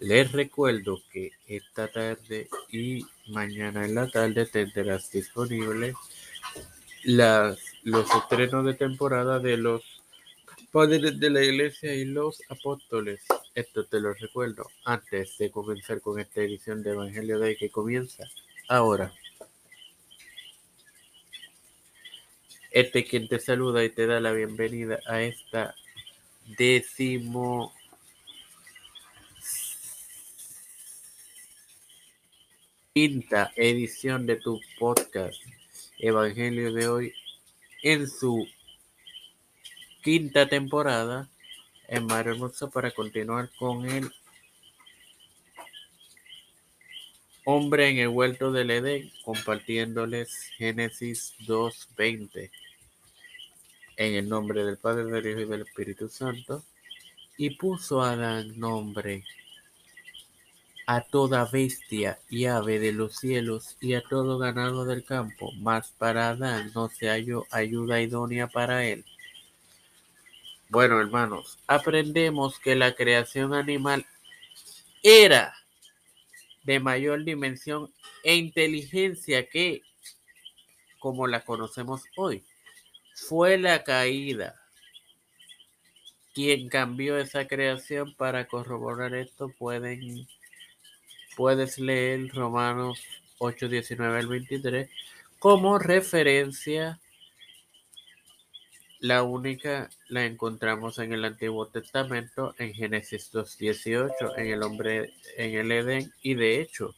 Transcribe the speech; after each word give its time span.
Les 0.00 0.32
recuerdo 0.32 1.02
que 1.12 1.32
esta 1.46 1.86
tarde 1.86 2.48
y 2.70 3.04
mañana 3.28 3.84
en 3.84 3.94
la 3.94 4.08
tarde 4.08 4.46
tendrás 4.46 5.10
disponibles 5.10 5.94
los 7.04 8.14
estrenos 8.14 8.64
de 8.64 8.72
temporada 8.72 9.38
de 9.40 9.58
los 9.58 9.82
padres 10.72 11.20
de 11.20 11.28
la 11.28 11.42
iglesia 11.42 11.94
y 11.94 12.06
los 12.06 12.42
apóstoles. 12.48 13.22
Esto 13.54 13.84
te 13.84 14.00
lo 14.00 14.14
recuerdo 14.14 14.70
antes 14.86 15.36
de 15.36 15.50
comenzar 15.50 16.00
con 16.00 16.18
esta 16.18 16.40
edición 16.40 16.82
de 16.82 16.92
Evangelio 16.92 17.38
de 17.38 17.56
que 17.56 17.68
comienza 17.68 18.24
ahora. 18.70 19.12
Este 22.70 23.04
quien 23.04 23.28
te 23.28 23.38
saluda 23.38 23.84
y 23.84 23.90
te 23.90 24.06
da 24.06 24.18
la 24.18 24.32
bienvenida 24.32 24.98
a 25.06 25.20
esta 25.20 25.74
décimo 26.56 27.74
quinta 32.92 33.52
edición 33.54 34.26
de 34.26 34.34
tu 34.34 34.60
podcast 34.76 35.40
Evangelio 35.96 36.72
de 36.72 36.88
hoy 36.88 37.14
en 37.84 38.08
su 38.08 38.48
quinta 40.02 40.48
temporada 40.48 41.28
en 41.86 42.06
Mar 42.06 42.26
Hermoso 42.26 42.68
para 42.68 42.90
continuar 42.90 43.48
con 43.60 43.88
el 43.88 44.10
hombre 47.44 47.90
en 47.90 47.98
el 47.98 48.08
huerto 48.08 48.50
del 48.50 48.72
Edén, 48.72 49.12
compartiéndoles 49.24 50.50
Génesis 50.56 51.36
2.20 51.46 52.50
en 53.98 54.14
el 54.14 54.28
nombre 54.28 54.64
del 54.64 54.78
Padre, 54.78 55.04
del 55.04 55.26
Hijo 55.28 55.40
y 55.42 55.44
del 55.44 55.62
Espíritu 55.62 56.08
Santo. 56.08 56.64
Y 57.36 57.50
puso 57.50 58.02
Adán 58.02 58.58
nombre 58.58 59.22
a 60.92 61.02
toda 61.02 61.44
bestia 61.44 62.18
y 62.28 62.46
ave 62.46 62.80
de 62.80 62.90
los 62.90 63.14
cielos 63.14 63.76
y 63.80 63.94
a 63.94 64.02
todo 64.02 64.38
ganado 64.38 64.84
del 64.84 65.04
campo, 65.04 65.52
mas 65.52 65.92
para 65.96 66.30
Adán 66.30 66.72
no 66.74 66.88
se 66.88 67.08
halló 67.08 67.46
ayuda 67.52 68.02
idónea 68.02 68.48
para 68.48 68.84
él. 68.84 69.04
Bueno, 70.68 71.00
hermanos, 71.00 71.60
aprendemos 71.68 72.58
que 72.58 72.74
la 72.74 72.96
creación 72.96 73.54
animal 73.54 74.04
era 75.04 75.54
de 76.64 76.80
mayor 76.80 77.22
dimensión 77.22 77.94
e 78.24 78.34
inteligencia 78.34 79.48
que, 79.48 79.82
como 80.98 81.28
la 81.28 81.44
conocemos 81.44 82.02
hoy, 82.16 82.42
fue 83.14 83.58
la 83.58 83.84
caída. 83.84 84.60
Quien 86.34 86.68
cambió 86.68 87.16
esa 87.16 87.46
creación 87.46 88.12
para 88.16 88.48
corroborar 88.48 89.14
esto 89.14 89.54
pueden 89.56 90.26
puedes 91.36 91.78
leer 91.78 92.28
Romanos 92.34 93.02
8, 93.38 93.68
19 93.68 94.18
al 94.18 94.26
23 94.26 94.88
como 95.38 95.78
referencia 95.78 97.00
la 99.00 99.22
única 99.22 99.88
la 100.08 100.26
encontramos 100.26 100.98
en 100.98 101.14
el 101.14 101.24
Antiguo 101.24 101.66
Testamento, 101.66 102.54
en 102.58 102.74
Génesis 102.74 103.32
2.18, 103.32 104.34
en 104.36 104.46
el 104.48 104.62
hombre 104.62 105.14
en 105.38 105.54
el 105.54 105.72
Edén, 105.72 106.12
y 106.20 106.34
de 106.34 106.60
hecho, 106.60 106.94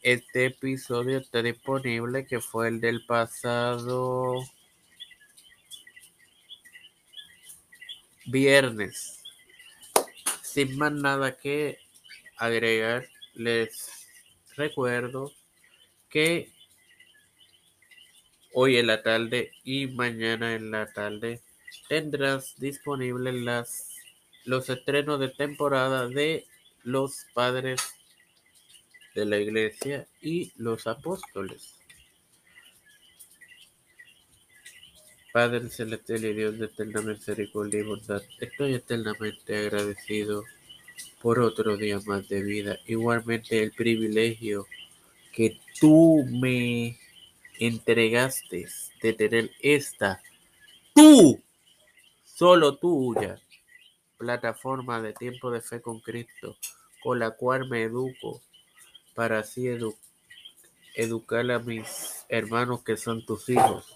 este 0.00 0.46
episodio 0.46 1.18
está 1.18 1.42
disponible, 1.42 2.24
que 2.24 2.40
fue 2.40 2.68
el 2.68 2.80
del 2.80 3.04
pasado 3.04 4.44
viernes. 8.26 9.24
Sin 10.42 10.78
más 10.78 10.92
nada 10.92 11.36
que 11.36 11.78
agregar, 12.36 13.06
les 13.34 14.06
recuerdo 14.56 15.32
que 16.08 16.54
Hoy 18.56 18.76
en 18.76 18.86
la 18.86 19.02
tarde 19.02 19.50
y 19.64 19.88
mañana 19.88 20.54
en 20.54 20.70
la 20.70 20.86
tarde 20.86 21.40
tendrás 21.88 22.54
disponibles 22.56 23.34
las, 23.34 23.88
los 24.44 24.70
estrenos 24.70 25.18
de 25.18 25.28
temporada 25.28 26.06
de 26.06 26.46
los 26.84 27.26
padres 27.34 27.80
de 29.16 29.24
la 29.24 29.38
iglesia 29.38 30.06
y 30.20 30.52
los 30.54 30.86
apóstoles. 30.86 31.74
Padre 35.32 35.68
celestial 35.68 36.24
y 36.24 36.34
Dios 36.34 36.56
de 36.56 36.66
eterna 36.66 37.00
misericordia 37.00 37.80
y 37.80 37.82
bondad, 37.82 38.22
estoy 38.38 38.74
eternamente 38.74 39.66
agradecido 39.66 40.44
por 41.20 41.40
otro 41.40 41.76
día 41.76 41.98
más 42.06 42.28
de 42.28 42.42
vida. 42.42 42.78
Igualmente 42.86 43.62
el 43.62 43.72
privilegio 43.72 44.66
que 45.32 45.58
tú 45.80 46.24
me 46.28 46.98
entregaste 47.58 48.66
de 49.02 49.12
tener 49.12 49.50
esta, 49.60 50.22
tú, 50.94 51.42
solo 52.24 52.76
tuya, 52.76 53.40
plataforma 54.16 55.00
de 55.00 55.12
tiempo 55.12 55.50
de 55.50 55.60
fe 55.60 55.80
con 55.80 56.00
Cristo, 56.00 56.56
con 57.02 57.18
la 57.18 57.30
cual 57.32 57.68
me 57.68 57.82
educo 57.82 58.40
para 59.14 59.40
así 59.40 59.68
educar 60.94 61.50
a 61.50 61.58
mis 61.58 62.24
hermanos 62.28 62.82
que 62.82 62.96
son 62.96 63.24
tus 63.24 63.48
hijos. 63.48 63.86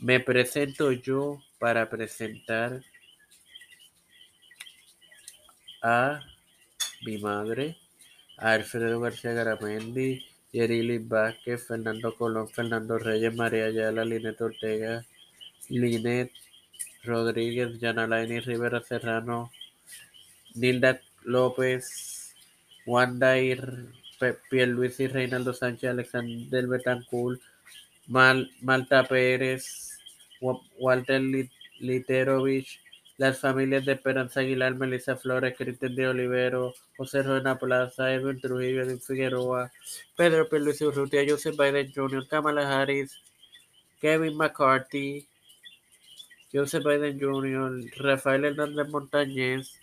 Me 0.00 0.20
presento 0.20 0.92
yo 0.92 1.42
para 1.58 1.90
presentar 1.90 2.82
a 5.82 6.20
mi 7.04 7.18
madre, 7.18 7.76
a 8.36 8.52
Alfredo 8.52 9.00
García 9.00 9.32
Garamendi, 9.32 10.24
Yerili 10.52 10.98
Vázquez, 10.98 11.66
Fernando 11.66 12.14
Colón, 12.14 12.48
Fernando 12.48 12.98
Reyes, 12.98 13.34
María 13.34 13.66
Ayala, 13.66 14.04
Linet 14.04 14.40
Ortega, 14.40 15.04
Linet 15.68 16.32
Rodríguez, 17.04 17.78
Yanalaini 17.78 18.40
Rivera 18.40 18.80
Serrano, 18.82 19.50
Nilda 20.54 21.00
López, 21.24 22.34
Wanda 22.86 23.38
y 23.38 23.54
Luis 24.50 24.98
y 25.00 25.06
Reinaldo 25.06 25.52
Sánchez, 25.52 25.90
Alexander 25.90 26.66
Betancourt, 26.66 27.40
Malta 28.06 29.04
Pérez, 29.04 29.98
Walter 30.40 31.20
Literovich, 31.80 32.80
las 33.18 33.40
familias 33.40 33.84
de 33.84 33.92
Esperanza 33.92 34.40
Aguilar, 34.40 34.76
Melissa 34.76 35.16
Flores, 35.16 35.56
Cristian 35.58 35.94
de 35.96 36.06
Olivero, 36.06 36.72
José 36.96 37.24
Ruena 37.24 37.58
Plaza, 37.58 38.14
Edwin 38.14 38.40
Trujillo, 38.40 38.82
Edwin 38.82 39.00
Figueroa, 39.00 39.72
Pedro 40.16 40.46
Luis 40.52 40.80
Urrutia, 40.80 41.26
Joseph 41.28 41.56
Biden 41.56 41.92
Jr., 41.92 42.28
Kamala 42.28 42.62
Harris, 42.62 43.20
Kevin 44.00 44.36
McCarthy, 44.36 45.26
Joseph 46.52 46.84
Biden 46.84 47.18
Jr., 47.18 47.90
Rafael 47.96 48.44
Hernández 48.44 48.88
Montañez, 48.88 49.80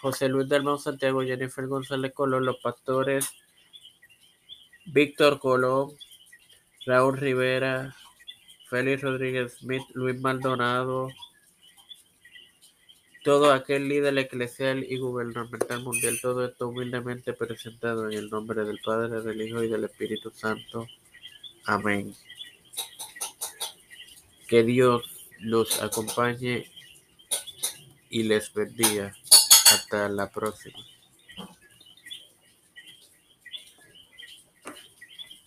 José 0.00 0.30
Luis 0.30 0.48
Dalmau 0.48 0.78
Santiago, 0.78 1.22
Jennifer 1.22 1.66
González 1.66 2.14
Colón, 2.14 2.46
Los 2.46 2.56
Pastores, 2.62 3.28
Víctor 4.86 5.38
Colón, 5.38 5.90
Raúl 6.86 7.18
Rivera, 7.18 7.94
Félix 8.70 9.02
Rodríguez 9.02 9.58
Smith, 9.58 9.82
Luis 9.92 10.18
Maldonado, 10.18 11.10
todo 13.22 13.52
aquel 13.52 13.88
líder 13.88 14.18
eclesial 14.18 14.84
y 14.84 14.98
gubernamental 14.98 15.82
mundial, 15.82 16.18
todo 16.20 16.44
esto 16.44 16.68
humildemente 16.68 17.32
presentado 17.32 18.10
en 18.10 18.18
el 18.18 18.28
nombre 18.30 18.64
del 18.64 18.80
Padre, 18.80 19.22
del 19.22 19.40
Hijo 19.42 19.62
y 19.62 19.68
del 19.68 19.84
Espíritu 19.84 20.30
Santo. 20.30 20.86
Amén. 21.64 22.14
Que 24.48 24.64
Dios 24.64 25.30
los 25.38 25.80
acompañe 25.82 26.70
y 28.10 28.24
les 28.24 28.52
bendiga. 28.52 29.14
Hasta 29.72 30.08
la 30.08 30.30
próxima. 30.30 30.78